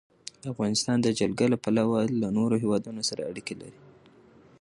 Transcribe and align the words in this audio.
افغانستان 0.51 0.97
د 1.01 1.07
جلګه 1.19 1.45
له 1.53 1.57
پلوه 1.63 1.99
له 2.21 2.27
نورو 2.37 2.55
هېوادونو 2.63 3.01
سره 3.09 3.27
اړیکې 3.29 3.55
لري. 3.61 3.79